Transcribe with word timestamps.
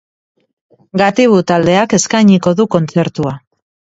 Gatibu 1.01 1.41
taldeak 1.51 1.93
eskainiko 1.99 2.55
du 2.61 2.67
kontzertua. 2.77 3.37